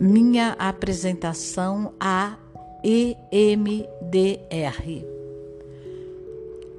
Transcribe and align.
minha 0.00 0.54
apresentação 0.58 1.92
à 1.98 2.36
EMDR. 2.84 3.88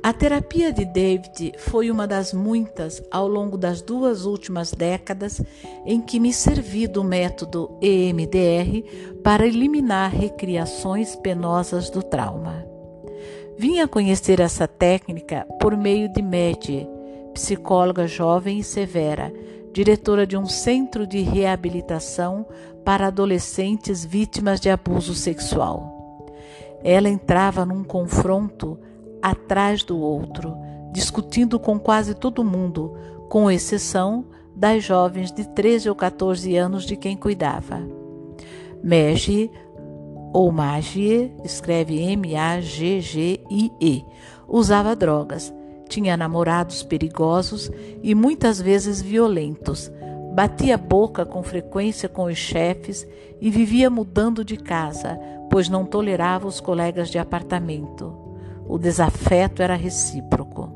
A 0.01 0.13
terapia 0.13 0.71
de 0.71 0.85
David 0.85 1.51
foi 1.58 1.92
uma 1.92 2.08
das 2.08 2.33
muitas 2.33 3.03
ao 3.12 3.28
longo 3.28 3.58
das 3.58 3.81
duas 3.81 4.24
últimas 4.24 4.71
décadas 4.71 5.42
em 5.85 5.99
que 5.99 6.21
me 6.21 6.31
servi 6.31 6.87
do 6.87 7.03
método 7.03 7.78
EMDR 7.81 9.20
para 9.22 9.46
eliminar 9.46 10.10
recriações 10.12 11.17
penosas 11.17 11.90
do 11.90 12.01
trauma. 12.01 12.65
Vim 13.58 13.79
a 13.81 13.88
conhecer 13.90 14.40
essa 14.40 14.65
técnica 14.65 15.46
por 15.60 15.76
meio 15.76 16.08
de 16.08 16.22
Medie, 16.22 16.88
psicóloga 17.34 18.07
jovem 18.07 18.59
e 18.59 18.63
severa, 18.63 19.33
diretora 19.73 20.25
de 20.25 20.38
um 20.38 20.45
centro 20.45 21.05
de 21.05 21.21
reabilitação 21.21 22.45
para 22.83 23.07
adolescentes 23.07 24.03
vítimas 24.05 24.59
de 24.59 24.69
abuso 24.69 25.13
sexual. 25.13 26.27
Ela 26.83 27.09
entrava 27.09 27.65
num 27.65 27.83
confronto 27.83 28.77
atrás 29.21 29.83
do 29.83 29.99
outro, 29.99 30.55
discutindo 30.91 31.59
com 31.59 31.79
quase 31.79 32.13
todo 32.13 32.43
mundo, 32.43 32.95
com 33.29 33.51
exceção 33.51 34.25
das 34.55 34.84
jovens 34.84 35.31
de 35.31 35.47
13 35.47 35.89
ou 35.89 35.95
14 35.95 36.55
anos 36.55 36.85
de 36.85 36.95
quem 36.95 37.15
cuidava. 37.15 37.81
Maggie, 38.84 39.51
ou 40.34 40.51
Magie, 40.51 41.34
escreve 41.43 41.99
M-A-G-G-I-E, 42.01 42.75
usava 44.48 44.95
drogas, 44.95 45.53
tinha 45.87 46.15
namorados 46.15 46.84
perigosos 46.84 47.71
e 48.03 48.13
muitas 48.13 48.61
vezes 48.61 49.01
violentos, 49.01 49.91
batia 50.40 50.77
boca 50.77 51.26
com 51.26 51.43
frequência 51.43 52.07
com 52.07 52.23
os 52.23 52.37
chefes 52.37 53.05
e 53.41 53.49
vivia 53.49 53.90
mudando 53.90 54.45
de 54.45 54.55
casa, 54.55 55.20
pois 55.51 55.68
não 55.68 55.84
tolerava 55.84 56.48
os 56.48 56.62
colegas 56.62 57.09
de 57.09 57.20
apartamento. 57.20 58.18
O 58.65 58.77
desafeto 58.77 59.62
era 59.62 59.76
recíproco. 59.76 60.71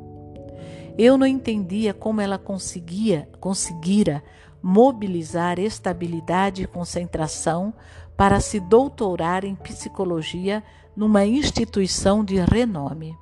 Eu 0.97 1.17
não 1.17 1.25
entendia 1.25 1.93
como 1.93 2.19
ela 2.19 2.37
conseguia, 2.37 3.29
conseguira 3.39 4.21
mobilizar 4.61 5.57
estabilidade 5.57 6.63
e 6.63 6.67
concentração 6.67 7.73
para 8.17 8.41
se 8.41 8.59
doutorar 8.59 9.45
em 9.45 9.55
psicologia 9.55 10.61
numa 10.93 11.25
instituição 11.25 12.21
de 12.21 12.35
renome. 12.35 13.17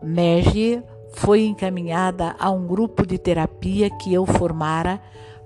Mergie 0.00 0.80
foi 1.12 1.44
encaminhada 1.44 2.34
a 2.38 2.50
um 2.50 2.66
grupo 2.66 3.06
de 3.06 3.18
terapia 3.18 3.90
que 3.90 4.12
eu 4.12 4.24
formara 4.24 5.00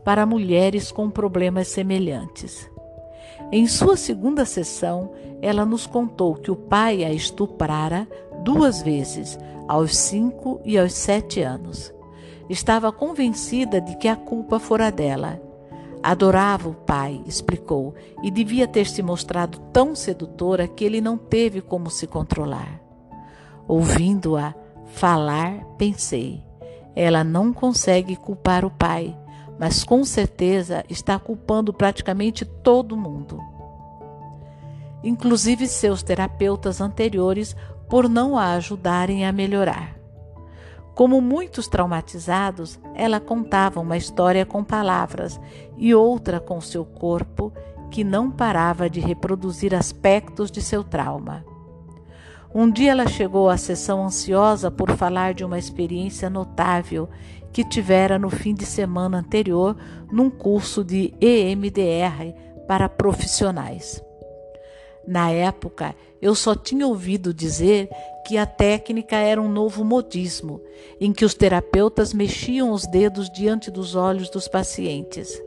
para 0.05 0.27
mulheres 0.27 0.93
com 0.93 1.11
problemas 1.11 1.69
semelhantes. 1.69 2.71
Em 3.51 3.67
sua 3.67 3.97
segunda 3.97 4.45
sessão, 4.45 5.13
ela 5.41 5.65
nos 5.65 5.87
contou 5.87 6.35
que 6.35 6.51
o 6.51 6.57
pai 6.57 7.05
a 7.05 7.13
estuprara 7.13 8.09
duas 8.43 8.83
vezes, 8.83 9.39
aos 9.67 9.97
cinco 9.97 10.61
e 10.65 10.79
aos 10.79 10.93
sete 10.93 11.41
anos. 11.41 11.93
Estava 12.49 12.93
convencida 12.93 13.81
de 13.81 13.97
que 13.97 14.09
a 14.09 14.17
culpa 14.17 14.59
fora 14.59 14.91
dela. 14.91 15.41
Adorava 16.03 16.69
o 16.69 16.75
pai, 16.75 17.23
explicou, 17.27 17.95
e 18.23 18.31
devia 18.31 18.69
ter 18.69 18.87
se 18.87 19.03
mostrado 19.03 19.59
tão 19.73 19.95
sedutora 19.95 20.69
que 20.69 20.85
ele 20.85 21.01
não 21.01 21.17
teve 21.17 21.63
como 21.63 21.91
se 21.91 22.07
controlar. 22.07 22.81
Ouvindo-a 23.67 24.55
falar, 24.95 25.65
pensei: 25.77 26.43
ela 26.97 27.23
não 27.23 27.53
consegue 27.53 28.17
culpar 28.17 28.65
o 28.65 28.71
pai 28.71 29.17
mas 29.59 29.85
com 29.85 30.05
certeza 30.05 30.85
está 30.89 31.19
culpando 31.19 31.73
praticamente 31.73 32.45
todo 32.45 32.97
mundo, 32.97 33.41
inclusive 35.03 35.67
seus 35.67 36.03
terapeutas 36.03 36.81
anteriores, 36.81 37.57
por 37.89 38.09
não 38.09 38.37
a 38.37 38.53
ajudarem 38.53 39.27
a 39.27 39.33
melhorar. 39.33 39.95
Como 40.95 41.21
muitos 41.21 41.67
traumatizados, 41.69 42.79
ela 42.95 43.21
contava 43.21 43.81
uma 43.81 43.97
história 43.97 44.47
com 44.47 44.63
palavras 44.63 45.41
e 45.77 45.95
outra 45.95 46.39
com 46.41 46.61
seu 46.61 46.85
corpo, 46.85 47.53
que 47.91 48.03
não 48.03 48.31
parava 48.31 48.89
de 48.89 49.01
reproduzir 49.01 49.75
aspectos 49.75 50.51
de 50.51 50.63
seu 50.63 50.83
trauma. 50.83 51.45
Um 52.55 52.71
dia 52.71 52.93
ela 52.93 53.09
chegou 53.09 53.49
à 53.49 53.57
sessão 53.57 54.05
ansiosa 54.05 54.71
por 54.71 54.93
falar 54.93 55.35
de 55.35 55.45
uma 55.45 55.59
experiência 55.59 56.31
notável 56.31 57.09
que 57.53 57.65
tivera 57.65 58.17
no 58.17 58.31
fim 58.31 58.55
de 58.55 58.65
semana 58.65 59.19
anterior 59.19 59.77
num 60.13 60.31
curso 60.31 60.85
de 60.85 61.13
EMDR 61.21 62.33
para 62.69 62.89
profissionais. 62.89 64.01
Na 65.05 65.33
época, 65.33 65.97
eu 66.23 66.33
só 66.35 66.55
tinha 66.55 66.87
ouvido 66.87 67.35
dizer 67.35 67.89
que 68.25 68.39
a 68.39 68.47
técnica 68.47 69.17
era 69.17 69.43
um 69.43 69.49
novo 69.49 69.85
modismo, 69.85 70.61
em 71.01 71.13
que 71.13 71.25
os 71.25 71.35
terapeutas 71.35 72.15
mexiam 72.15 72.71
os 72.71 72.87
dedos 72.87 73.29
diante 73.29 73.69
dos 73.69 73.97
olhos 73.97 74.31
dos 74.31 74.47
pacientes. 74.47 75.43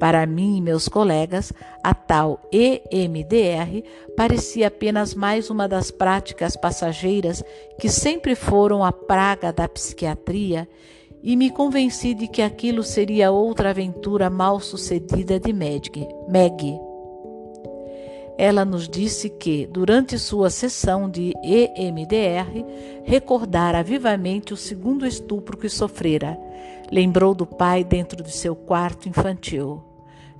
Para 0.00 0.24
mim 0.24 0.56
e 0.56 0.60
meus 0.62 0.88
colegas, 0.88 1.52
a 1.84 1.92
tal 1.92 2.40
EMDR 2.50 3.84
parecia 4.16 4.68
apenas 4.68 5.14
mais 5.14 5.50
uma 5.50 5.68
das 5.68 5.90
práticas 5.90 6.56
passageiras 6.56 7.44
que 7.78 7.86
sempre 7.90 8.34
foram 8.34 8.82
a 8.82 8.92
praga 8.92 9.52
da 9.52 9.68
psiquiatria 9.68 10.66
e 11.22 11.36
me 11.36 11.50
convenci 11.50 12.14
de 12.14 12.26
que 12.28 12.40
aquilo 12.40 12.82
seria 12.82 13.30
outra 13.30 13.70
aventura 13.70 14.30
mal 14.30 14.58
sucedida 14.58 15.38
de 15.38 15.52
Meg. 15.52 16.08
Ela 18.38 18.64
nos 18.64 18.88
disse 18.88 19.28
que, 19.28 19.66
durante 19.66 20.18
sua 20.18 20.48
sessão 20.48 21.10
de 21.10 21.34
EMDR, 21.42 22.64
recordara 23.04 23.82
vivamente 23.82 24.54
o 24.54 24.56
segundo 24.56 25.06
estupro 25.06 25.58
que 25.58 25.68
sofrera. 25.68 26.40
Lembrou 26.90 27.34
do 27.34 27.44
pai 27.44 27.84
dentro 27.84 28.22
de 28.22 28.30
seu 28.30 28.56
quarto 28.56 29.06
infantil, 29.06 29.89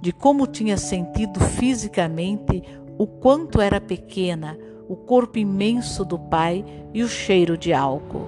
de 0.01 0.13
como 0.13 0.47
tinha 0.47 0.77
sentido 0.77 1.41
fisicamente 1.41 2.63
o 2.97 3.07
quanto 3.07 3.61
era 3.61 3.81
pequena, 3.81 4.59
o 4.89 4.97
corpo 4.97 5.39
imenso 5.39 6.05
do 6.05 6.19
pai 6.19 6.65
e 6.93 7.03
o 7.03 7.09
cheiro 7.09 7.57
de 7.57 7.73
álcool. 7.73 8.27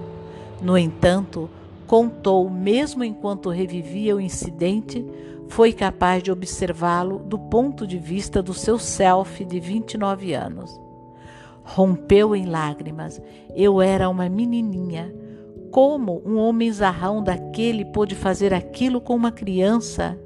No 0.61 0.77
entanto, 0.77 1.49
contou, 1.85 2.49
mesmo 2.49 3.03
enquanto 3.03 3.49
revivia 3.49 4.15
o 4.15 4.21
incidente, 4.21 5.05
foi 5.47 5.73
capaz 5.73 6.23
de 6.23 6.31
observá-lo 6.31 7.19
do 7.19 7.37
ponto 7.37 7.85
de 7.85 7.97
vista 7.97 8.41
do 8.41 8.53
seu 8.53 8.79
self 8.79 9.43
de 9.43 9.59
29 9.59 10.33
anos. 10.33 10.79
Rompeu 11.63 12.35
em 12.35 12.45
lágrimas. 12.45 13.21
Eu 13.55 13.81
era 13.81 14.09
uma 14.09 14.27
menininha. 14.29 15.13
Como 15.69 16.21
um 16.25 16.37
homem 16.37 16.71
zarrão 16.71 17.23
daquele 17.23 17.85
pôde 17.85 18.15
fazer 18.15 18.53
aquilo 18.53 19.01
com 19.01 19.15
uma 19.15 19.31
criança? 19.31 20.19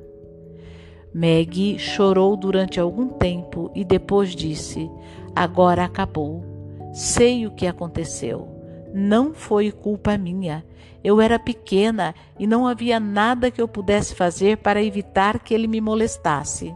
Maggie 1.17 1.79
chorou 1.79 2.37
durante 2.37 2.79
algum 2.79 3.07
tempo 3.07 3.71
e 3.73 3.83
depois 3.83 4.35
disse: 4.35 4.87
Agora 5.35 5.83
acabou. 5.83 6.45
Sei 6.93 7.47
o 7.47 7.51
que 7.51 7.65
aconteceu. 7.65 8.47
Não 8.93 9.33
foi 9.33 9.71
culpa 9.71 10.15
minha. 10.15 10.63
Eu 11.03 11.19
era 11.19 11.39
pequena 11.39 12.13
e 12.37 12.45
não 12.45 12.67
havia 12.67 12.99
nada 12.99 13.49
que 13.49 13.59
eu 13.59 13.67
pudesse 13.67 14.13
fazer 14.13 14.57
para 14.57 14.83
evitar 14.83 15.39
que 15.39 15.55
ele 15.55 15.67
me 15.67 15.81
molestasse. 15.81 16.71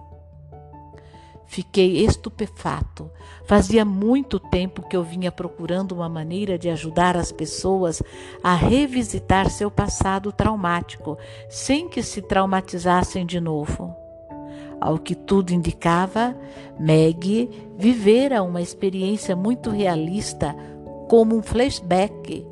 Fiquei 1.46 2.04
estupefato. 2.04 3.12
Fazia 3.46 3.86
muito 3.86 4.40
tempo 4.40 4.88
que 4.88 4.98
eu 4.98 5.04
vinha 5.04 5.32
procurando 5.32 5.92
uma 5.92 6.10
maneira 6.10 6.58
de 6.58 6.68
ajudar 6.68 7.16
as 7.16 7.32
pessoas 7.32 8.02
a 8.44 8.56
revisitar 8.56 9.52
seu 9.52 9.70
passado 9.70 10.32
traumático, 10.32 11.16
sem 11.48 11.88
que 11.88 12.02
se 12.02 12.24
traumatizassem 12.24 13.24
de 13.24 13.40
novo. 13.40 14.01
Ao 14.82 14.98
que 14.98 15.14
tudo 15.14 15.54
indicava, 15.54 16.36
Meg 16.80 17.52
vivera 17.78 18.42
uma 18.42 18.64
experiência 18.64 19.36
muito 19.36 19.70
realista 19.70 20.56
como 21.08 21.38
um 21.38 21.44
flashback, 21.44 22.48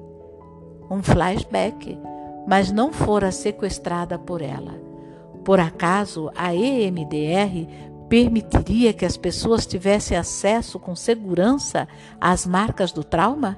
um 0.91 1.01
flashback, 1.01 1.97
mas 2.47 2.71
não 2.71 2.93
fora 2.93 3.31
sequestrada 3.31 4.19
por 4.19 4.43
ela. 4.43 4.79
Por 5.43 5.59
acaso 5.59 6.29
a 6.35 6.53
EMDR 6.53 7.67
permitiria 8.07 8.93
que 8.93 9.05
as 9.05 9.17
pessoas 9.17 9.65
tivessem 9.65 10.15
acesso 10.15 10.77
com 10.77 10.95
segurança 10.95 11.87
às 12.21 12.45
marcas 12.45 12.91
do 12.91 13.03
trauma? 13.03 13.57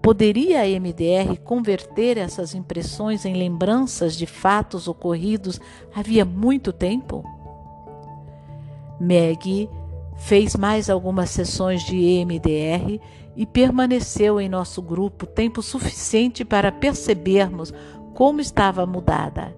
Poderia 0.00 0.60
a 0.60 0.68
EMDR 0.68 1.38
converter 1.44 2.16
essas 2.16 2.54
impressões 2.54 3.26
em 3.26 3.34
lembranças 3.34 4.16
de 4.16 4.24
fatos 4.24 4.88
ocorridos 4.88 5.60
havia 5.94 6.24
muito 6.24 6.72
tempo? 6.72 7.35
Meg 9.00 9.68
fez 10.16 10.56
mais 10.56 10.88
algumas 10.88 11.30
sessões 11.30 11.82
de 11.82 11.96
EMDR 11.96 13.00
e 13.36 13.44
permaneceu 13.44 14.40
em 14.40 14.48
nosso 14.48 14.80
grupo 14.80 15.26
tempo 15.26 15.62
suficiente 15.62 16.44
para 16.44 16.72
percebermos 16.72 17.72
como 18.14 18.40
estava 18.40 18.86
mudada. 18.86 19.54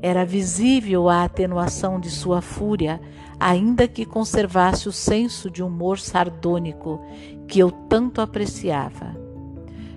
Era 0.00 0.24
visível 0.24 1.08
a 1.08 1.24
atenuação 1.24 2.00
de 2.00 2.08
sua 2.08 2.40
fúria, 2.40 3.00
ainda 3.38 3.86
que 3.86 4.06
conservasse 4.06 4.88
o 4.88 4.92
senso 4.92 5.50
de 5.50 5.62
humor 5.62 5.98
sardônico 5.98 7.00
que 7.46 7.58
eu 7.58 7.70
tanto 7.70 8.20
apreciava. 8.20 9.16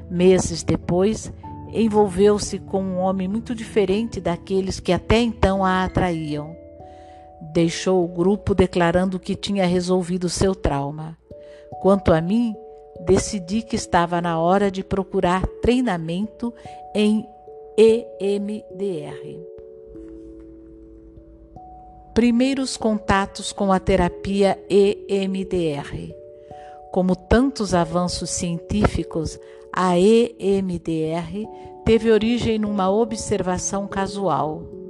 Meses 0.09 0.63
depois, 0.63 1.31
envolveu-se 1.71 2.59
com 2.59 2.83
um 2.83 2.97
homem 2.97 3.27
muito 3.27 3.55
diferente 3.55 4.19
daqueles 4.19 4.79
que 4.79 4.91
até 4.91 5.21
então 5.21 5.63
a 5.63 5.85
atraíam. 5.85 6.60
Deixou 7.41 8.03
o 8.03 8.07
grupo 8.07 8.53
declarando 8.53 9.19
que 9.19 9.35
tinha 9.35 9.65
resolvido 9.65 10.29
seu 10.29 10.53
trauma. 10.53 11.17
Quanto 11.81 12.13
a 12.13 12.21
mim, 12.21 12.55
decidi 13.05 13.61
que 13.61 13.75
estava 13.75 14.21
na 14.21 14.39
hora 14.39 14.69
de 14.69 14.83
procurar 14.83 15.45
treinamento 15.61 16.53
em 16.93 17.27
EMDR. 17.77 19.39
Primeiros 22.13 22.77
contatos 22.77 23.51
com 23.51 23.71
a 23.71 23.79
terapia 23.79 24.59
EMDR. 24.69 26.13
Como 26.91 27.15
tantos 27.15 27.73
avanços 27.73 28.29
científicos, 28.29 29.39
a 29.73 29.97
EMDR 29.97 31.47
teve 31.85 32.11
origem 32.11 32.59
numa 32.59 32.91
observação 32.91 33.87
casual. 33.87 34.80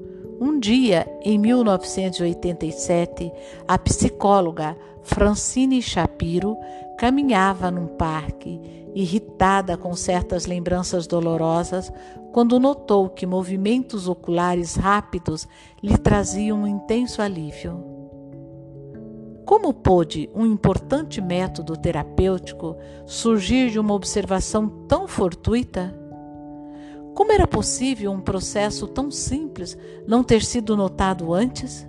Um 0.44 0.60
dia, 0.60 1.06
em 1.22 1.38
1987, 1.38 3.32
a 3.68 3.78
psicóloga 3.78 4.76
Francine 5.04 5.84
Shapiro 5.84 6.58
caminhava 6.98 7.70
num 7.70 7.86
parque, 7.86 8.60
irritada 8.96 9.78
com 9.78 9.94
certas 9.94 10.48
lembranças 10.48 11.06
dolorosas, 11.06 11.94
quando 12.32 12.60
notou 12.60 13.08
que 13.08 13.28
movimentos 13.28 14.08
oculares 14.08 14.74
rápidos 14.74 15.48
lhe 15.80 15.96
traziam 15.96 16.64
um 16.64 16.68
intenso 16.68 17.22
alívio. 17.22 17.86
Como 19.46 19.72
pôde 19.72 20.28
um 20.34 20.44
importante 20.44 21.22
método 21.22 21.78
terapêutico 21.78 22.76
surgir 23.06 23.70
de 23.70 23.78
uma 23.78 23.94
observação 23.94 24.68
tão 24.88 25.08
fortuita? 25.08 26.00
Como 27.13 27.31
era 27.31 27.46
possível 27.46 28.12
um 28.12 28.22
processo 28.22 28.88
tão 28.88 29.12
simples 29.12 29.78
não 30.08 30.24
ter 30.24 30.44
sido 30.44 30.78
notado 30.78 31.34
antes? 31.34 31.88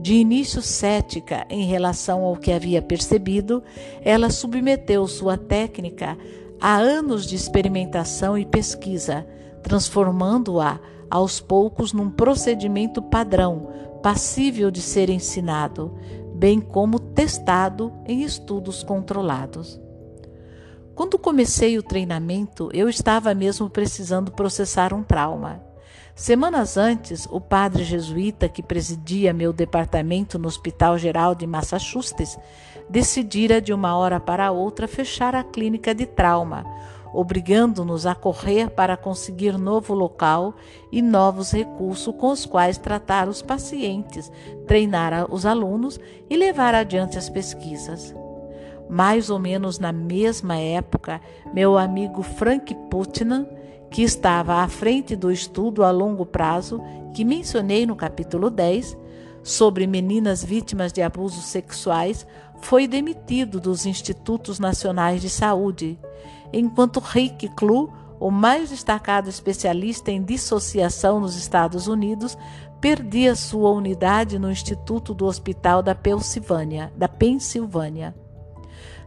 De 0.00 0.14
início 0.14 0.62
cética 0.62 1.44
em 1.50 1.64
relação 1.64 2.22
ao 2.22 2.36
que 2.36 2.52
havia 2.52 2.80
percebido, 2.80 3.62
ela 4.02 4.30
submeteu 4.30 5.06
sua 5.08 5.36
técnica 5.36 6.16
a 6.60 6.76
anos 6.76 7.26
de 7.26 7.34
experimentação 7.34 8.38
e 8.38 8.46
pesquisa, 8.46 9.26
transformando-a 9.62 10.78
aos 11.10 11.40
poucos 11.40 11.92
num 11.92 12.10
procedimento 12.10 13.02
padrão, 13.02 13.68
passível 14.02 14.70
de 14.70 14.80
ser 14.80 15.10
ensinado, 15.10 15.92
bem 16.34 16.60
como 16.60 17.00
testado 17.00 17.92
em 18.06 18.22
estudos 18.22 18.82
controlados. 18.82 19.80
Quando 20.96 21.18
comecei 21.18 21.76
o 21.76 21.82
treinamento, 21.82 22.70
eu 22.72 22.88
estava 22.88 23.34
mesmo 23.34 23.68
precisando 23.68 24.32
processar 24.32 24.94
um 24.94 25.02
trauma. 25.02 25.62
Semanas 26.14 26.78
antes, 26.78 27.28
o 27.30 27.38
padre 27.38 27.84
jesuíta 27.84 28.48
que 28.48 28.62
presidia 28.62 29.34
meu 29.34 29.52
departamento 29.52 30.38
no 30.38 30.48
Hospital 30.48 30.96
Geral 30.96 31.34
de 31.34 31.46
Massachusetts 31.46 32.38
decidira 32.88 33.60
de 33.60 33.74
uma 33.74 33.94
hora 33.94 34.18
para 34.18 34.50
outra 34.50 34.88
fechar 34.88 35.34
a 35.34 35.44
clínica 35.44 35.94
de 35.94 36.06
trauma, 36.06 36.64
obrigando-nos 37.12 38.06
a 38.06 38.14
correr 38.14 38.70
para 38.70 38.96
conseguir 38.96 39.58
novo 39.58 39.92
local 39.92 40.54
e 40.90 41.02
novos 41.02 41.52
recursos 41.52 42.14
com 42.16 42.30
os 42.30 42.46
quais 42.46 42.78
tratar 42.78 43.28
os 43.28 43.42
pacientes, 43.42 44.32
treinar 44.66 45.30
os 45.30 45.44
alunos 45.44 46.00
e 46.30 46.36
levar 46.38 46.74
adiante 46.74 47.18
as 47.18 47.28
pesquisas. 47.28 48.14
Mais 48.88 49.30
ou 49.30 49.38
menos 49.38 49.78
na 49.78 49.92
mesma 49.92 50.56
época, 50.56 51.20
meu 51.52 51.76
amigo 51.76 52.22
Frank 52.22 52.74
Putnam, 52.90 53.46
que 53.90 54.02
estava 54.02 54.62
à 54.62 54.68
frente 54.68 55.16
do 55.16 55.30
estudo 55.30 55.84
a 55.84 55.90
longo 55.90 56.26
prazo 56.26 56.80
que 57.14 57.24
mencionei 57.24 57.86
no 57.86 57.96
capítulo 57.96 58.50
10 58.50 58.96
sobre 59.42 59.86
meninas 59.86 60.44
vítimas 60.44 60.92
de 60.92 61.02
abusos 61.02 61.44
sexuais, 61.44 62.26
foi 62.60 62.86
demitido 62.86 63.60
dos 63.60 63.86
Institutos 63.86 64.58
Nacionais 64.58 65.20
de 65.20 65.30
Saúde 65.30 65.98
enquanto 66.52 67.00
Rick 67.00 67.48
Klu, 67.50 67.92
o 68.18 68.30
mais 68.30 68.70
destacado 68.70 69.28
especialista 69.28 70.10
em 70.10 70.22
dissociação 70.22 71.20
nos 71.20 71.36
Estados 71.36 71.86
Unidos, 71.86 72.36
perdia 72.80 73.34
sua 73.34 73.70
unidade 73.70 74.38
no 74.38 74.50
Instituto 74.50 75.12
do 75.12 75.26
Hospital 75.26 75.82
da 75.82 75.94
Pensilvânia, 75.94 76.92
da 76.96 77.08
Pensilvânia. 77.08 78.14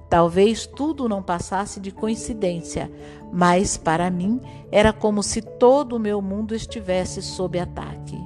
Talvez 0.09 0.65
tudo 0.65 1.07
não 1.07 1.21
passasse 1.21 1.79
de 1.79 1.91
coincidência, 1.91 2.91
mas 3.31 3.77
para 3.77 4.09
mim 4.09 4.41
era 4.71 4.91
como 4.91 5.21
se 5.21 5.41
todo 5.41 5.95
o 5.95 5.99
meu 5.99 6.19
mundo 6.21 6.55
estivesse 6.55 7.21
sob 7.21 7.59
ataque. 7.59 8.17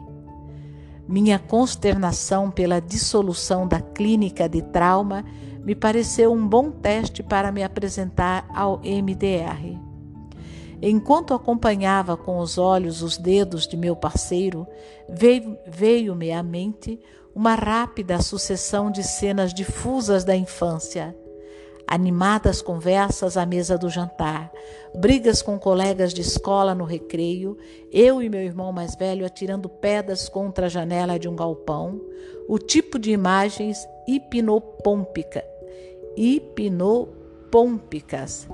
Minha 1.06 1.38
consternação 1.38 2.50
pela 2.50 2.80
dissolução 2.80 3.68
da 3.68 3.82
clínica 3.82 4.48
de 4.48 4.62
trauma 4.62 5.26
me 5.62 5.76
pareceu 5.76 6.32
um 6.32 6.48
bom 6.48 6.72
teste 6.72 7.22
para 7.22 7.52
me 7.52 7.62
apresentar 7.62 8.48
ao 8.54 8.80
MDR. 8.80 9.78
Enquanto 10.82 11.34
acompanhava 11.34 12.16
com 12.16 12.40
os 12.40 12.58
olhos 12.58 13.02
os 13.02 13.18
dedos 13.18 13.68
de 13.68 13.76
meu 13.76 13.96
parceiro, 13.96 14.66
veio-me 15.68 16.32
à 16.32 16.42
mente 16.42 17.00
uma 17.36 17.56
rápida 17.56 18.22
sucessão 18.22 18.92
de 18.92 19.04
cenas 19.04 19.54
difusas 19.54 20.24
da 20.24 20.36
infância. 20.36 21.16
Animadas 21.88 22.62
conversas 22.62 23.38
à 23.38 23.46
mesa 23.46 23.78
do 23.78 23.90
jantar, 23.90 24.52
brigas 24.96 25.42
com 25.42 25.60
colegas 25.60 26.14
de 26.14 26.22
escola 26.22 26.74
no 26.74 26.86
recreio, 26.86 27.58
eu 27.92 28.22
e 28.22 28.30
meu 28.30 28.42
irmão 28.42 28.72
mais 28.72 28.96
velho 28.96 29.26
atirando 29.26 29.68
pedras 29.68 30.30
contra 30.30 30.68
a 30.68 30.70
janela 30.70 31.20
de 31.20 31.28
um 31.28 31.36
galpão, 31.36 32.00
o 32.48 32.58
tipo 32.58 32.98
de 32.98 33.12
imagens 33.12 33.86
hipnopômpica 34.08 35.44
hipnopômpicas, 36.16 38.48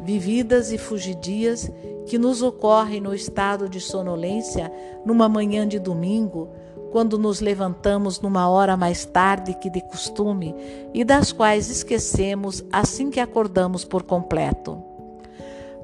vividas 0.00 0.70
e 0.72 0.78
fugidias 0.78 1.70
que 2.06 2.16
nos 2.18 2.42
ocorrem 2.42 3.00
no 3.00 3.14
estado 3.14 3.68
de 3.68 3.80
sonolência 3.80 4.72
numa 5.04 5.28
manhã 5.28 5.68
de 5.68 5.78
domingo, 5.78 6.48
quando 6.90 7.18
nos 7.18 7.40
levantamos 7.40 8.20
numa 8.20 8.48
hora 8.48 8.76
mais 8.76 9.04
tarde 9.04 9.54
que 9.54 9.70
de 9.70 9.80
costume 9.80 10.54
e 10.92 11.04
das 11.04 11.32
quais 11.32 11.70
esquecemos 11.70 12.64
assim 12.72 13.10
que 13.10 13.20
acordamos 13.20 13.84
por 13.84 14.02
completo. 14.02 14.82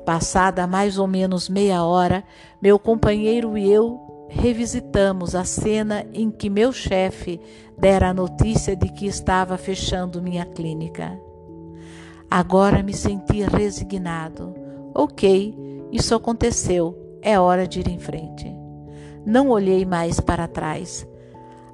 Passada 0.05 0.67
mais 0.67 0.99
ou 0.99 1.07
menos 1.07 1.49
meia 1.49 1.85
hora, 1.85 2.25
meu 2.61 2.79
companheiro 2.79 3.57
e 3.57 3.71
eu 3.71 4.07
revisitamos 4.29 5.35
a 5.35 5.45
cena 5.45 6.05
em 6.13 6.31
que 6.31 6.51
meu 6.51 6.73
chefe 6.73 7.41
dera 7.79 8.11
a 8.11 8.15
notícia 8.15 8.75
de 8.75 8.89
que 8.89 9.07
estava 9.07 9.57
fechando 9.57 10.23
minha 10.23 10.45
clínica. 10.45 11.19
Agora 12.31 12.83
me 12.83 12.93
senti 12.93 13.43
resignado. 13.43 14.55
Ok, 14.95 15.55
isso 15.93 16.15
aconteceu, 16.15 16.97
é 17.23 17.39
hora 17.39 17.67
de 17.67 17.81
ir 17.81 17.89
em 17.89 17.99
frente. 17.99 18.56
Não 19.27 19.49
olhei 19.49 19.85
mais 19.85 20.21
para 20.21 20.47
trás. 20.47 21.05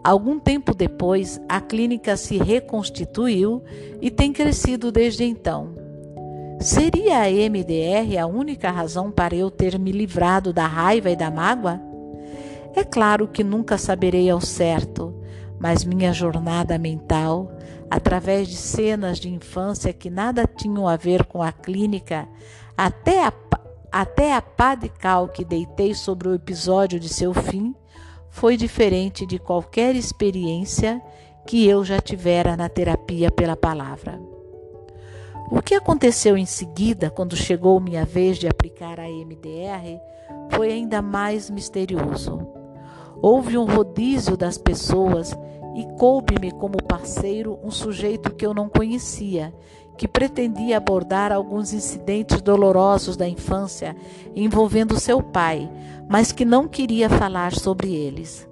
Algum 0.02 0.38
tempo 0.38 0.74
depois, 0.74 1.38
a 1.46 1.60
clínica 1.60 2.16
se 2.16 2.38
reconstituiu 2.38 3.62
e 4.00 4.10
tem 4.10 4.32
crescido 4.32 4.90
desde 4.90 5.24
então. 5.24 5.74
Seria 6.58 7.22
a 7.22 7.28
MDR 7.28 8.18
a 8.18 8.26
única 8.26 8.70
razão 8.70 9.10
para 9.10 9.34
eu 9.34 9.50
ter 9.50 9.78
me 9.78 9.92
livrado 9.92 10.52
da 10.52 10.66
raiva 10.66 11.10
e 11.10 11.16
da 11.16 11.30
mágoa? 11.30 11.78
É 12.74 12.82
claro 12.82 13.28
que 13.28 13.44
nunca 13.44 13.76
saberei 13.76 14.30
ao 14.30 14.40
certo, 14.40 15.14
mas 15.60 15.84
minha 15.84 16.12
jornada 16.12 16.78
mental, 16.78 17.52
através 17.90 18.48
de 18.48 18.56
cenas 18.56 19.20
de 19.20 19.28
infância 19.28 19.92
que 19.92 20.08
nada 20.08 20.46
tinham 20.46 20.88
a 20.88 20.96
ver 20.96 21.26
com 21.26 21.42
a 21.42 21.52
clínica, 21.52 22.26
até 22.76 23.26
a, 23.26 23.32
até 23.92 24.34
a 24.34 24.40
pá 24.40 24.74
de 24.74 24.88
cal 24.88 25.28
que 25.28 25.44
deitei 25.44 25.94
sobre 25.94 26.26
o 26.28 26.34
episódio 26.34 26.98
de 26.98 27.10
seu 27.10 27.34
fim, 27.34 27.74
foi 28.30 28.56
diferente 28.56 29.26
de 29.26 29.38
qualquer 29.38 29.94
experiência 29.94 31.02
que 31.46 31.68
eu 31.68 31.84
já 31.84 32.00
tivera 32.00 32.56
na 32.56 32.68
terapia 32.68 33.30
pela 33.30 33.54
palavra. 33.54 34.18
O 35.50 35.60
que 35.60 35.74
aconteceu 35.74 36.38
em 36.38 36.46
seguida, 36.46 37.10
quando 37.10 37.36
chegou 37.36 37.78
minha 37.78 38.06
vez 38.06 38.38
de 38.38 38.48
aplicar 38.48 38.98
a 38.98 39.06
MDR, 39.06 40.00
foi 40.52 40.72
ainda 40.72 41.02
mais 41.02 41.50
misterioso. 41.50 42.40
Houve 43.20 43.58
um 43.58 43.66
rodízio 43.66 44.34
das 44.34 44.56
pessoas 44.56 45.36
e 45.76 45.84
coube-me 45.98 46.50
como 46.52 46.82
parceiro 46.82 47.58
um 47.62 47.70
sujeito 47.70 48.34
que 48.34 48.46
eu 48.46 48.54
não 48.54 48.68
conhecia, 48.68 49.54
que 49.96 50.08
pretendia 50.08 50.78
abordar 50.78 51.32
alguns 51.32 51.72
incidentes 51.72 52.40
dolorosos 52.40 53.16
da 53.16 53.28
infância 53.28 53.96
envolvendo 54.34 54.98
seu 54.98 55.22
pai, 55.22 55.70
mas 56.08 56.32
que 56.32 56.44
não 56.44 56.66
queria 56.66 57.08
falar 57.08 57.52
sobre 57.52 57.94
eles. 57.94 58.48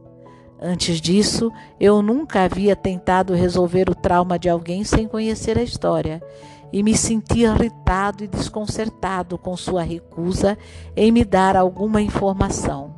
Antes 0.62 1.00
disso, 1.00 1.50
eu 1.80 2.02
nunca 2.02 2.42
havia 2.42 2.76
tentado 2.76 3.32
resolver 3.32 3.88
o 3.88 3.94
trauma 3.94 4.38
de 4.38 4.48
alguém 4.48 4.84
sem 4.84 5.08
conhecer 5.08 5.58
a 5.58 5.62
história 5.62 6.22
e 6.72 6.82
me 6.82 6.96
senti 6.96 7.40
irritado 7.40 8.22
e 8.22 8.28
desconcertado 8.28 9.38
com 9.38 9.56
sua 9.56 9.82
recusa 9.82 10.58
em 10.94 11.10
me 11.10 11.24
dar 11.24 11.56
alguma 11.56 12.02
informação. 12.02 12.94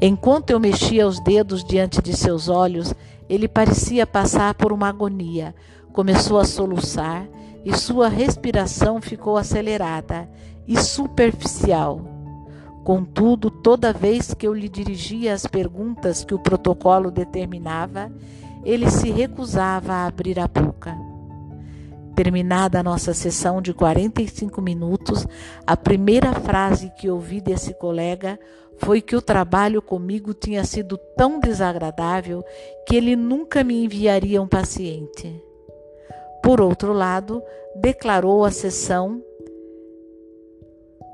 Enquanto 0.00 0.50
eu 0.50 0.60
mexia 0.60 1.08
os 1.08 1.18
dedos 1.18 1.64
diante 1.64 2.00
de 2.00 2.16
seus 2.16 2.48
olhos, 2.48 2.94
ele 3.28 3.48
parecia 3.48 4.06
passar 4.06 4.54
por 4.54 4.72
uma 4.72 4.88
agonia. 4.88 5.54
Começou 5.92 6.38
a 6.38 6.44
soluçar 6.44 7.26
e 7.64 7.76
sua 7.76 8.08
respiração 8.08 9.00
ficou 9.00 9.36
acelerada 9.36 10.28
e 10.66 10.78
superficial. 10.80 12.00
Contudo, 12.84 13.50
toda 13.50 13.92
vez 13.92 14.32
que 14.32 14.46
eu 14.46 14.54
lhe 14.54 14.68
dirigia 14.68 15.34
as 15.34 15.46
perguntas 15.46 16.24
que 16.24 16.34
o 16.34 16.38
protocolo 16.38 17.10
determinava, 17.10 18.10
ele 18.64 18.90
se 18.90 19.10
recusava 19.10 19.92
a 19.92 20.06
abrir 20.06 20.38
a 20.38 20.48
boca. 20.48 20.96
Terminada 22.14 22.80
a 22.80 22.82
nossa 22.82 23.14
sessão 23.14 23.60
de 23.60 23.72
45 23.72 24.60
minutos, 24.60 25.26
a 25.66 25.76
primeira 25.76 26.32
frase 26.32 26.90
que 26.98 27.08
ouvi 27.08 27.40
desse 27.40 27.74
colega 27.74 28.38
foi 28.78 29.00
que 29.00 29.14
o 29.14 29.22
trabalho 29.22 29.82
comigo 29.82 30.32
tinha 30.32 30.64
sido 30.64 30.98
tão 31.16 31.38
desagradável 31.38 32.42
que 32.86 32.96
ele 32.96 33.14
nunca 33.14 33.62
me 33.62 33.84
enviaria 33.84 34.40
um 34.40 34.48
paciente. 34.48 35.47
Por 36.42 36.60
outro 36.60 36.92
lado, 36.92 37.42
declarou 37.76 38.44
a 38.44 38.50
sessão 38.50 39.22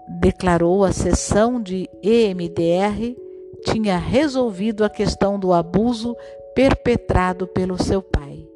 declarou 0.07 0.85
a 0.85 0.93
sessão 0.93 1.61
de 1.61 1.89
EMDR 2.03 3.17
tinha 3.65 3.97
resolvido 3.97 4.85
a 4.85 4.91
questão 4.91 5.39
do 5.39 5.53
abuso 5.53 6.15
perpetrado 6.55 7.47
pelo 7.47 7.83
seu 7.83 8.03
pai. 8.03 8.47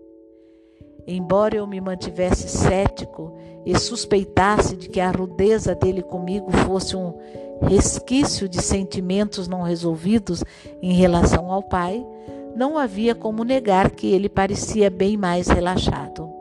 Embora 1.07 1.57
eu 1.57 1.67
me 1.67 1.81
mantivesse 1.81 2.49
cético 2.49 3.35
e 3.65 3.77
suspeitasse 3.79 4.77
de 4.77 4.89
que 4.91 5.01
a 5.01 5.11
rudeza 5.11 5.75
dele 5.75 6.03
comigo 6.03 6.51
fosse 6.53 6.95
um 6.95 7.15
resquício 7.63 8.47
de 8.47 8.61
sentimentos 8.61 9.49
não 9.49 9.63
resolvidos 9.63 10.45
em 10.83 10.93
relação 10.93 11.51
ao 11.51 11.63
pai, 11.63 12.07
não 12.55 12.77
havia 12.77 13.15
como 13.15 13.43
negar 13.43 13.91
que 13.91 14.13
ele 14.13 14.29
parecia 14.29 14.91
bem 14.91 15.17
mais 15.17 15.49
relaxado. 15.49 16.38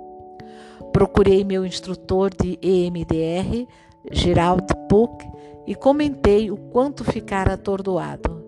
Procurei 0.98 1.44
meu 1.44 1.63
instrutor 1.63 2.32
de 2.34 2.58
EMDR 2.60 3.68
Gerald 4.12 4.66
Puck 4.89 5.24
e 5.68 5.75
comentei 5.75 6.50
o 6.50 6.58
quanto 6.58 7.04
ficara 7.04 7.54
atordoado. 7.54 8.44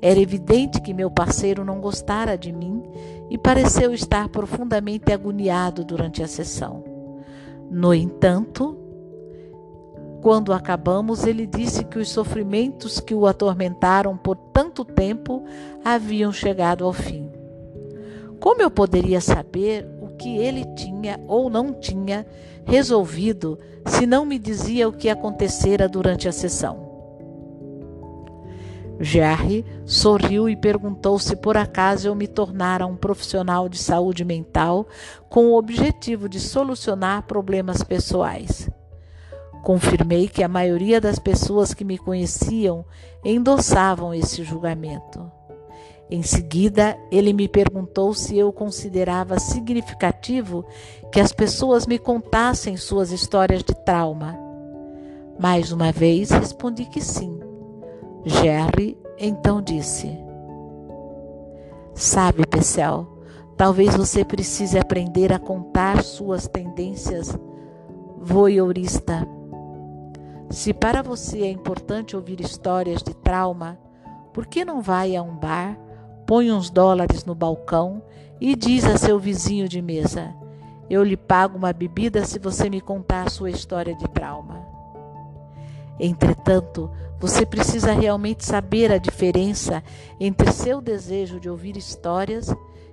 Era 0.00 0.18
evidente 0.18 0.80
que 0.80 0.92
meu 0.92 1.08
parceiro 1.08 1.64
não 1.64 1.80
gostara 1.80 2.36
de 2.36 2.50
mim 2.50 2.82
e 3.30 3.38
pareceu 3.38 3.94
estar 3.94 4.28
profundamente 4.30 5.12
agoniado 5.12 5.84
durante 5.84 6.24
a 6.24 6.26
sessão. 6.26 6.82
No 7.70 7.94
entanto, 7.94 8.76
quando 10.20 10.52
acabamos, 10.52 11.24
ele 11.24 11.46
disse 11.46 11.84
que 11.84 12.00
os 12.00 12.08
sofrimentos 12.08 12.98
que 12.98 13.14
o 13.14 13.28
atormentaram 13.28 14.16
por 14.16 14.34
tanto 14.52 14.84
tempo 14.84 15.44
haviam 15.84 16.32
chegado 16.32 16.84
ao 16.84 16.92
fim. 16.92 17.30
Como 18.40 18.60
eu 18.60 18.72
poderia 18.72 19.20
saber 19.20 19.86
que 20.22 20.38
ele 20.38 20.64
tinha 20.76 21.18
ou 21.26 21.50
não 21.50 21.72
tinha 21.72 22.24
resolvido 22.64 23.58
se 23.84 24.06
não 24.06 24.24
me 24.24 24.38
dizia 24.38 24.88
o 24.88 24.92
que 24.92 25.08
acontecera 25.08 25.88
durante 25.88 26.28
a 26.28 26.32
sessão. 26.32 26.92
Jerry 29.00 29.64
sorriu 29.84 30.48
e 30.48 30.54
perguntou 30.54 31.18
se 31.18 31.34
por 31.34 31.56
acaso 31.56 32.06
eu 32.06 32.14
me 32.14 32.28
tornara 32.28 32.86
um 32.86 32.94
profissional 32.94 33.68
de 33.68 33.78
saúde 33.78 34.24
mental 34.24 34.86
com 35.28 35.46
o 35.46 35.58
objetivo 35.58 36.28
de 36.28 36.38
solucionar 36.38 37.24
problemas 37.24 37.82
pessoais. 37.82 38.70
Confirmei 39.64 40.28
que 40.28 40.44
a 40.44 40.48
maioria 40.48 41.00
das 41.00 41.18
pessoas 41.18 41.74
que 41.74 41.84
me 41.84 41.98
conheciam 41.98 42.84
endossavam 43.24 44.14
esse 44.14 44.44
julgamento. 44.44 45.41
Em 46.12 46.22
seguida, 46.22 46.94
ele 47.10 47.32
me 47.32 47.48
perguntou 47.48 48.12
se 48.12 48.36
eu 48.36 48.52
considerava 48.52 49.40
significativo 49.40 50.62
que 51.10 51.18
as 51.18 51.32
pessoas 51.32 51.86
me 51.86 51.98
contassem 51.98 52.76
suas 52.76 53.10
histórias 53.10 53.62
de 53.62 53.74
trauma. 53.74 54.38
Mais 55.40 55.72
uma 55.72 55.90
vez 55.90 56.30
respondi 56.30 56.84
que 56.84 57.00
sim. 57.00 57.40
Jerry 58.26 58.98
então 59.18 59.62
disse: 59.62 60.14
Sabe, 61.94 62.46
Pecel, 62.46 63.06
talvez 63.56 63.96
você 63.96 64.22
precise 64.22 64.78
aprender 64.78 65.32
a 65.32 65.38
contar 65.38 66.02
suas 66.02 66.46
tendências 66.46 67.34
voyeurista. 68.18 69.26
Se 70.50 70.74
para 70.74 71.00
você 71.00 71.40
é 71.40 71.50
importante 71.50 72.14
ouvir 72.14 72.38
histórias 72.42 73.02
de 73.02 73.14
trauma, 73.14 73.78
por 74.34 74.44
que 74.44 74.62
não 74.62 74.82
vai 74.82 75.16
a 75.16 75.22
um 75.22 75.34
bar 75.34 75.74
põe 76.26 76.50
uns 76.50 76.70
dólares 76.70 77.24
no 77.24 77.34
balcão 77.34 78.02
e 78.40 78.56
diz 78.56 78.84
a 78.84 78.96
seu 78.96 79.18
vizinho 79.18 79.68
de 79.68 79.80
mesa: 79.80 80.34
Eu 80.90 81.02
lhe 81.02 81.16
pago 81.16 81.56
uma 81.56 81.72
bebida 81.72 82.24
se 82.24 82.38
você 82.38 82.68
me 82.68 82.80
contar 82.80 83.30
sua 83.30 83.50
história 83.50 83.94
de 83.94 84.08
trauma. 84.08 84.60
Entretanto, 86.00 86.90
você 87.20 87.46
precisa 87.46 87.92
realmente 87.92 88.44
saber 88.44 88.90
a 88.90 88.98
diferença 88.98 89.82
entre 90.18 90.50
seu 90.50 90.80
desejo 90.80 91.38
de 91.38 91.48
ouvir 91.48 91.76
histórias 91.76 92.52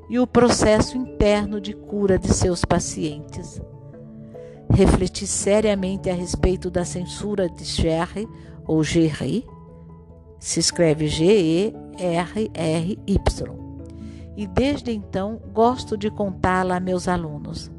e 0.10 0.20
o 0.20 0.28
processo 0.28 0.98
interno 0.98 1.60
de 1.60 1.74
cura 1.74 2.20
de 2.20 2.34
seus 2.34 2.64
pacientes. 2.64 3.62
Refleti 4.72 5.26
seriamente 5.26 6.10
a 6.10 6.14
respeito 6.14 6.70
da 6.70 6.86
censura 6.86 7.50
de 7.50 7.64
Gerry 7.64 8.28
ou 8.68 8.84
Gerry, 8.84 9.46
se 10.40 10.60
escreve 10.60 11.08
G-E-R-R-Y. 12.00 13.60
E 14.38 14.48
desde 14.48 14.92
então 14.92 15.42
gosto 15.52 15.98
de 15.98 16.10
contá-la 16.10 16.78
a 16.78 16.80
meus 16.80 17.08
alunos. 17.10 17.70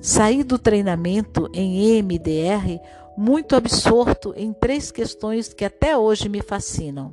Saí 0.00 0.42
do 0.42 0.58
treinamento 0.58 1.48
em 1.54 1.96
EMDR 1.96 2.80
muito 3.16 3.54
absorto 3.54 4.34
em 4.36 4.52
três 4.52 4.90
questões 4.90 5.54
que 5.54 5.64
até 5.64 5.96
hoje 5.96 6.28
me 6.28 6.42
fascinam. 6.42 7.12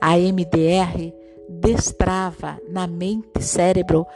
A 0.00 0.18
EMDR 0.18 1.12
destrava 1.48 2.58
na 2.70 2.86
mente 2.86 3.28
e 3.38 3.42
cérebro 3.42 4.06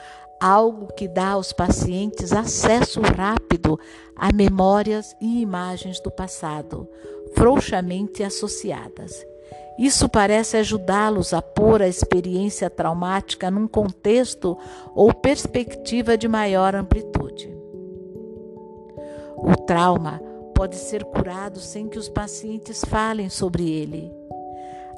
algo 0.40 0.87
que 0.94 1.06
dá 1.06 1.30
aos 1.30 1.52
pacientes 1.52 2.32
acesso 2.32 3.02
rápido 3.02 3.78
a 4.16 4.32
memórias 4.32 5.14
e 5.20 5.42
imagens 5.42 6.00
do 6.00 6.10
passado, 6.10 6.88
frouxamente 7.34 8.22
associadas. 8.22 9.29
Isso 9.78 10.09
parece 10.09 10.59
ajudá-los 10.59 11.33
a 11.33 11.40
pôr 11.40 11.80
a 11.80 11.88
experiência 11.88 12.69
traumática 12.69 13.50
num 13.50 13.66
contexto 13.66 14.59
ou 14.95 15.14
perspectiva 15.14 16.19
de 16.19 16.28
maior 16.28 16.75
amplitude. 16.75 17.50
O 19.38 19.57
trauma 19.57 20.21
pode 20.54 20.76
ser 20.76 21.02
curado 21.04 21.59
sem 21.59 21.88
que 21.88 21.99
os 21.99 22.11
pacientes 22.11 22.85
falem 22.85 23.30
sobre 23.30 23.71
ele. 23.71 24.12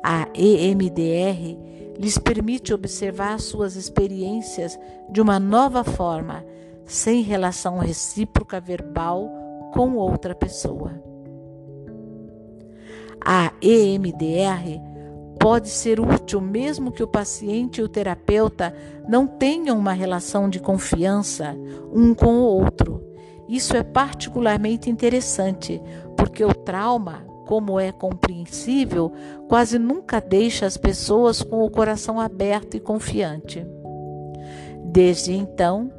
A 0.02 0.26
EMDR 0.34 1.56
lhes 1.96 2.18
permite 2.18 2.74
observar 2.74 3.38
suas 3.38 3.76
experiências 3.76 4.76
de 5.08 5.20
uma 5.20 5.38
nova 5.38 5.84
forma, 5.84 6.44
sem 6.84 7.22
relação 7.22 7.78
recíproca 7.78 8.60
verbal 8.60 9.30
com 9.72 9.94
outra 9.94 10.34
pessoa. 10.34 11.11
A 13.24 13.52
EMDR 13.62 14.80
pode 15.38 15.68
ser 15.68 16.00
útil 16.00 16.40
mesmo 16.40 16.92
que 16.92 17.02
o 17.02 17.08
paciente 17.08 17.80
e 17.80 17.84
o 17.84 17.88
terapeuta 17.88 18.74
não 19.08 19.26
tenham 19.26 19.78
uma 19.78 19.92
relação 19.92 20.48
de 20.48 20.60
confiança 20.60 21.56
um 21.92 22.14
com 22.14 22.36
o 22.36 22.44
outro. 22.44 23.02
Isso 23.48 23.76
é 23.76 23.82
particularmente 23.82 24.88
interessante, 24.88 25.82
porque 26.16 26.44
o 26.44 26.54
trauma, 26.54 27.24
como 27.46 27.78
é 27.78 27.92
compreensível, 27.92 29.12
quase 29.48 29.78
nunca 29.78 30.20
deixa 30.20 30.64
as 30.64 30.76
pessoas 30.76 31.42
com 31.42 31.62
o 31.64 31.70
coração 31.70 32.20
aberto 32.20 32.76
e 32.76 32.80
confiante. 32.80 33.66
Desde 34.84 35.32
então, 35.32 35.90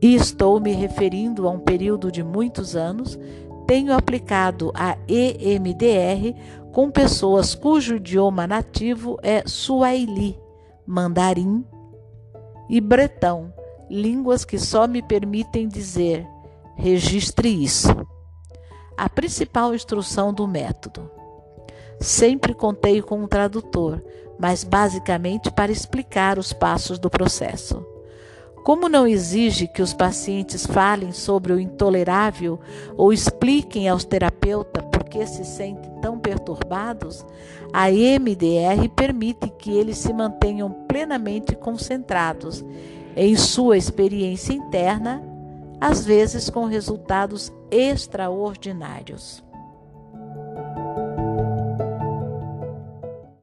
e 0.00 0.14
estou 0.14 0.60
me 0.60 0.72
referindo 0.72 1.48
a 1.48 1.50
um 1.50 1.58
período 1.58 2.12
de 2.12 2.22
muitos 2.22 2.76
anos, 2.76 3.18
tenho 3.66 3.92
aplicado 3.92 4.72
a 4.74 4.96
EMDR 5.08 6.34
com 6.72 6.90
pessoas 6.90 7.54
cujo 7.54 7.96
idioma 7.96 8.46
nativo 8.46 9.18
é 9.22 9.42
Suaili, 9.46 10.38
Mandarim 10.86 11.64
e 12.68 12.80
Bretão, 12.80 13.52
línguas 13.90 14.44
que 14.44 14.58
só 14.58 14.86
me 14.86 15.02
permitem 15.02 15.68
dizer: 15.68 16.26
registre 16.76 17.48
isso. 17.48 17.88
A 18.96 19.08
principal 19.08 19.74
instrução 19.74 20.32
do 20.32 20.46
método. 20.46 21.10
Sempre 22.00 22.54
contei 22.54 23.00
com 23.02 23.22
um 23.22 23.28
tradutor, 23.28 24.02
mas 24.38 24.62
basicamente 24.62 25.50
para 25.50 25.72
explicar 25.72 26.38
os 26.38 26.52
passos 26.52 26.98
do 26.98 27.08
processo. 27.10 27.95
Como 28.66 28.88
não 28.88 29.06
exige 29.06 29.68
que 29.68 29.80
os 29.80 29.94
pacientes 29.94 30.66
falem 30.66 31.12
sobre 31.12 31.52
o 31.52 31.60
intolerável 31.60 32.58
ou 32.96 33.12
expliquem 33.12 33.88
aos 33.88 34.04
terapeutas 34.04 34.82
por 34.90 35.04
que 35.04 35.24
se 35.24 35.44
sentem 35.44 35.88
tão 36.02 36.18
perturbados, 36.18 37.24
a 37.72 37.88
MDR 37.88 38.88
permite 38.96 39.50
que 39.50 39.70
eles 39.70 39.98
se 39.98 40.12
mantenham 40.12 40.68
plenamente 40.88 41.54
concentrados 41.54 42.64
em 43.14 43.36
sua 43.36 43.76
experiência 43.76 44.52
interna, 44.52 45.22
às 45.80 46.04
vezes 46.04 46.50
com 46.50 46.64
resultados 46.64 47.52
extraordinários. 47.70 49.45